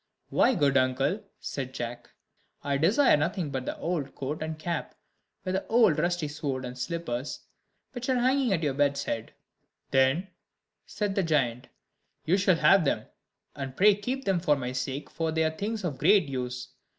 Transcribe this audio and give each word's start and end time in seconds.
"Why, 0.29 0.55
good 0.55 0.77
uncle," 0.77 1.21
said 1.39 1.75
Jack, 1.75 2.09
"I 2.63 2.77
desire 2.79 3.15
nothing 3.15 3.51
but 3.51 3.67
the 3.67 3.77
old 3.77 4.15
coat 4.15 4.41
and 4.41 4.57
cap, 4.57 4.95
with 5.45 5.53
the 5.53 5.67
old 5.67 5.99
rusty 5.99 6.27
sword 6.27 6.65
and 6.65 6.75
slippers, 6.75 7.41
which 7.91 8.09
are 8.09 8.15
hanging 8.17 8.51
at 8.51 8.63
your 8.63 8.73
bed's 8.73 9.03
head." 9.03 9.31
"Then," 9.91 10.29
said 10.87 11.13
the 11.13 11.21
giant, 11.21 11.67
"you 12.25 12.35
shall 12.35 12.55
have 12.55 12.83
them: 12.83 13.05
and 13.55 13.77
pray 13.77 13.93
keep 13.93 14.25
them 14.25 14.39
for 14.39 14.55
my 14.55 14.71
sake, 14.71 15.07
for 15.07 15.31
they 15.31 15.43
are 15.43 15.55
things 15.55 15.83
of 15.83 15.99
great 15.99 16.23
use. 16.27 16.69